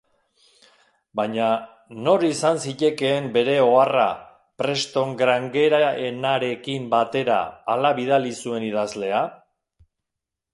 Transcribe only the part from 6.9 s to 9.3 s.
batera hala bidali zuen idazlea?